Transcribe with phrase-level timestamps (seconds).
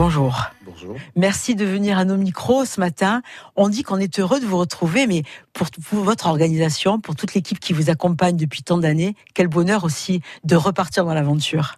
[0.00, 0.46] bonjour.
[0.64, 0.96] Bonjour.
[1.14, 3.20] Merci de venir à nos micros ce matin.
[3.54, 7.60] On dit qu'on est heureux de vous retrouver, mais pour, votre organisation, pour toute l'équipe
[7.60, 11.76] qui vous accompagne depuis tant d'années, quel bonheur aussi de repartir dans l'aventure.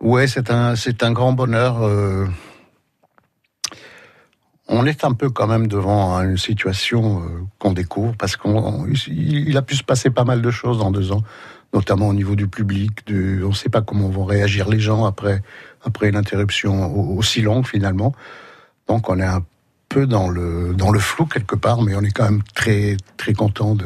[0.00, 1.82] Ouais, c'est un, c'est un grand bonheur.
[1.82, 2.26] Euh,
[4.68, 9.62] on est un peu quand même devant une situation euh, qu'on découvre parce qu'il a
[9.62, 11.22] pu se passer pas mal de choses dans deux ans,
[11.76, 13.04] notamment au niveau du public.
[13.10, 15.42] on ne sait pas comment vont réagir les gens après,
[15.84, 16.72] après une interruption
[17.18, 18.14] aussi longue finalement.
[18.88, 19.44] Donc on est un
[19.90, 23.34] peu dans le, dans le flou quelque part, mais on est quand même très, très
[23.34, 23.84] content de,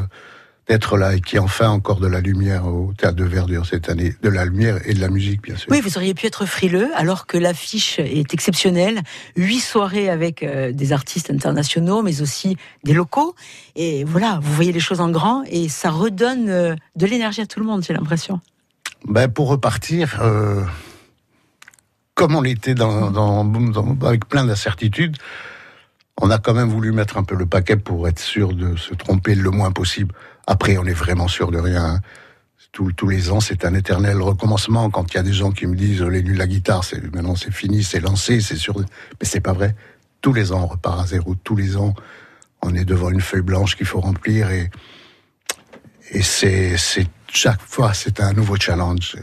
[0.71, 4.15] être là et qui enfin encore de la lumière au théâtre de Verdure cette année,
[4.23, 5.67] de la lumière et de la musique bien sûr.
[5.71, 9.03] Oui, vous auriez pu être frileux alors que l'affiche est exceptionnelle,
[9.37, 13.35] huit soirées avec euh, des artistes internationaux mais aussi des locaux
[13.77, 17.47] et voilà, vous voyez les choses en grand et ça redonne euh, de l'énergie à
[17.47, 18.41] tout le monde, j'ai l'impression.
[19.07, 20.63] Ben pour repartir, euh,
[22.15, 23.51] comme on était dans, dans
[24.03, 25.17] avec plein d'incertitudes,
[26.21, 28.95] on a quand même voulu mettre un peu le paquet pour être sûr de se
[28.95, 30.15] tromper le moins possible.
[30.47, 31.85] Après, on est vraiment sûr de rien.
[31.85, 32.01] Hein.
[32.73, 34.91] tous les ans, c'est un éternel recommencement.
[34.91, 37.37] Quand il y a des gens qui me disent les de la guitare, c'est maintenant
[37.37, 38.75] c'est fini, c'est lancé, c'est sûr.
[38.79, 38.87] Mais
[39.23, 39.75] c'est pas vrai.
[40.21, 41.35] Tous les ans, on repart à zéro.
[41.35, 41.95] Tous les ans,
[42.63, 44.71] on est devant une feuille blanche qu'il faut remplir et
[46.23, 46.77] c'est
[47.33, 49.17] chaque fois c'est un nouveau challenge.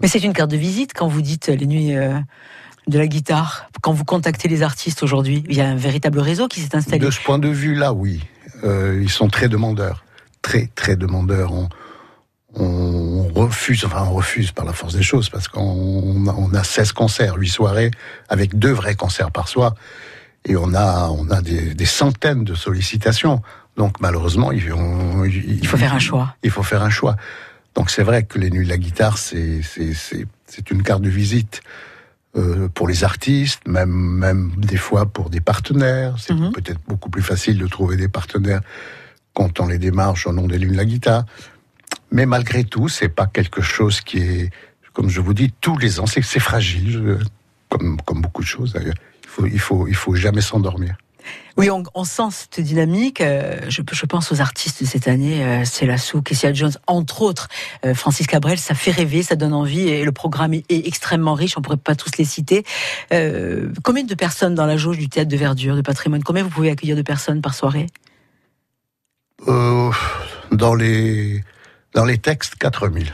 [0.00, 1.96] Mais c'est une carte de visite quand vous dites les nuits.
[1.96, 2.18] Euh,
[2.86, 6.48] de la guitare quand vous contactez les artistes aujourd'hui Il y a un véritable réseau
[6.48, 7.04] qui s'est installé.
[7.04, 8.22] De ce point de vue-là, oui.
[8.64, 10.04] Euh, ils sont très demandeurs.
[10.42, 11.52] Très, très demandeurs.
[11.52, 11.68] On,
[12.54, 15.60] on refuse, enfin on refuse par la force des choses, parce qu'on
[16.26, 17.90] on a 16 concerts, 8 soirées,
[18.28, 19.74] avec deux vrais concerts par soir,
[20.44, 23.42] et on a, on a des, des centaines de sollicitations.
[23.76, 24.72] Donc malheureusement, il,
[25.26, 26.34] il faut faire un choix.
[26.42, 27.16] Il faut faire un choix.
[27.74, 29.60] Donc c'est vrai que les nuits de la guitare, c'est
[30.70, 31.60] une carte de visite.
[32.36, 36.16] Euh, pour les artistes, même, même des fois pour des partenaires.
[36.18, 36.52] C'est mhm.
[36.52, 38.60] peut-être beaucoup plus facile de trouver des partenaires
[39.32, 41.24] quand on les démarche au nom des lunes la guitare.
[42.10, 44.50] Mais malgré tout, c'est pas quelque chose qui est,
[44.92, 47.18] comme je vous dis, tous les ans, c'est fragile,
[47.70, 48.96] comme, comme beaucoup de choses d'ailleurs.
[49.24, 50.96] Il faut, il faut, il faut jamais s'endormir.
[51.56, 53.20] Oui, on, sent cette dynamique.
[53.20, 57.48] Euh, je, pense aux artistes de cette année, euh, Kessia Jones, entre autres.
[57.84, 61.56] Euh, Francis Cabrel, ça fait rêver, ça donne envie et le programme est, extrêmement riche.
[61.56, 62.64] On pourrait pas tous les citer.
[63.82, 66.70] combien de personnes dans la jauge du théâtre de verdure, de patrimoine Combien vous pouvez
[66.70, 67.86] accueillir de personnes par soirée?
[69.46, 71.42] Dans les
[71.94, 73.10] dans les textes, 4000.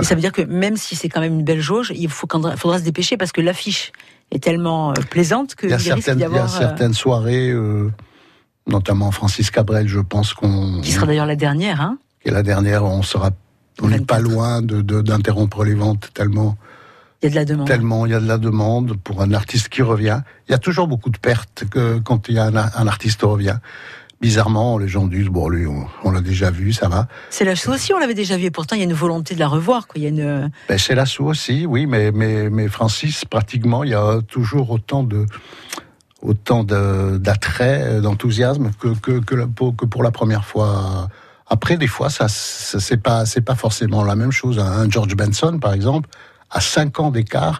[0.00, 2.26] Et ça veut dire que même si c'est quand même une belle jauge, il faut,
[2.56, 3.92] faudra se dépêcher parce que l'affiche
[4.30, 7.50] est tellement euh, plaisante que il y a, certaines, il y a euh, certaines soirées,
[7.50, 7.90] euh,
[8.66, 11.98] notamment Francis Cabrel, je pense qu'on qui sera d'ailleurs la dernière, hein.
[12.24, 13.30] Et la dernière, on sera,
[13.80, 16.56] on n'est pas loin de d'interrompre les ventes tellement.
[17.20, 17.66] Il y a de la demande.
[17.66, 20.22] Tellement il y a de la demande pour un artiste qui revient.
[20.48, 23.20] Il y a toujours beaucoup de pertes que, quand il y a un, un artiste
[23.20, 23.58] qui revient
[24.22, 27.08] bizarrement, les gens disent bon, lui, on, l'a déjà vu, ça va.
[27.28, 28.44] C'est la aussi, on l'avait déjà vu.
[28.44, 29.88] Et pourtant, il y a une volonté de la revoir.
[29.88, 29.94] Quoi.
[29.96, 30.50] Il y a une.
[30.68, 35.02] Ben, c'est la aussi, oui, mais, mais, mais Francis, pratiquement, il y a toujours autant
[35.02, 35.26] de
[36.22, 41.08] autant d'attrait, d'enthousiasme que, que, que, que, pour la première fois.
[41.48, 44.60] Après, des fois, ça, c'est pas, c'est pas forcément la même chose.
[44.60, 46.08] Un George Benson, par exemple,
[46.48, 47.58] à 5 ans d'écart,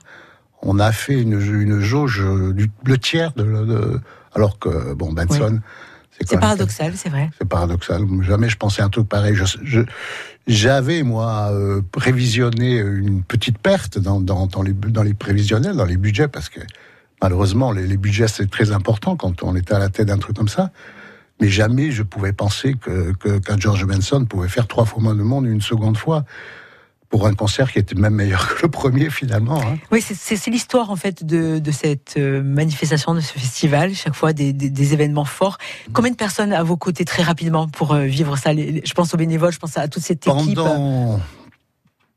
[0.63, 2.25] on a fait une, une jauge
[2.55, 4.01] du, le tiers de,
[4.33, 5.61] alors que bon Benson,
[6.21, 7.31] c'est paradoxal, c'est vrai.
[7.39, 8.05] C'est paradoxal.
[8.23, 9.37] Jamais je pensais un truc pareil.
[10.47, 15.85] J'avais moi euh, prévisionné une petite perte dans, dans, dans, les, dans les prévisionnels, dans
[15.85, 16.61] les budgets, parce que
[17.23, 20.37] malheureusement les, les budgets c'est très important quand on était à la tête d'un truc
[20.37, 20.71] comme ça.
[21.41, 25.15] Mais jamais je pouvais penser que, que qu'un George Benson pouvait faire trois fois moins
[25.15, 26.25] de monde une seconde fois
[27.13, 29.61] pour un concert qui était même meilleur que le premier finalement.
[29.61, 29.77] Hein.
[29.91, 34.33] Oui, c'est l'histoire en fait de, de, cette euh, manifestation, de ce festival, chaque fois
[34.33, 35.59] des, des, des, événements forts.
[35.93, 38.55] Combien de personnes à vos côtés très rapidement pour euh, vivre ça?
[38.55, 40.57] Je pense aux bénévoles, je pense à toute cette équipe.
[40.57, 41.21] Pendant,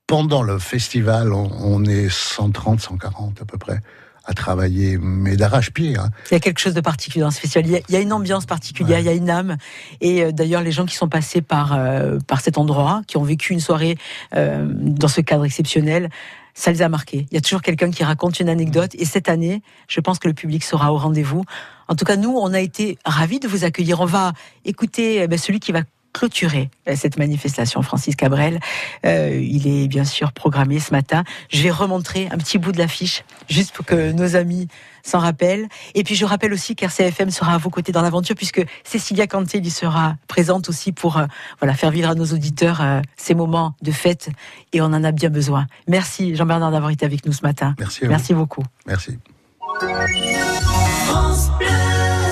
[0.08, 3.82] pendant le festival, on, on est 130, 140 à peu près
[4.26, 5.98] à travailler, mais d'arrache-pied.
[5.98, 6.10] Hein.
[6.32, 7.84] Il y a quelque chose de particulier dans ce festival.
[7.88, 9.58] Il y a, une ambiance particulière, il y a une âme.
[10.02, 13.24] Et euh, d'ailleurs, les gens qui sont passés par, euh, par cet endroit, qui ont
[13.24, 13.98] vécu une soirée
[14.36, 16.10] euh, dans ce cadre exceptionnel,
[16.56, 17.28] ça les a marqués.
[17.32, 18.96] Il y a toujours quelqu'un qui raconte une anecdote.
[18.96, 21.44] Et cette année, je pense que le public sera au rendez-vous.
[21.88, 24.00] En tout cas, nous, on a été ravis de vous accueillir.
[24.00, 24.34] On va
[24.64, 25.82] écouter eh ben, celui qui va
[26.16, 28.60] clôturer cette manifestation, Francis Cabrel.
[29.04, 31.24] il est bien sûr programmé ce matin.
[31.50, 34.70] Je vais remontrer un petit bout de l'affiche, juste pour que nos amis
[35.04, 35.68] s'en rappellent.
[35.94, 39.60] Et puis je rappelle aussi qu'RCFM sera à vos côtés dans l'aventure, puisque Cécilia Canté
[39.60, 41.22] y sera présente aussi pour
[41.60, 42.82] voilà, faire vivre à nos auditeurs
[43.18, 44.30] ces moments de fête.
[44.72, 45.68] Et on en a bien besoin.
[45.88, 47.76] Merci Jean-Bernard d'avoir été avec nous ce matin.
[47.78, 48.06] Merci.
[48.08, 48.64] Merci beaucoup.
[48.88, 49.20] Merci.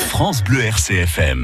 [0.07, 1.41] France Bleu RCFM.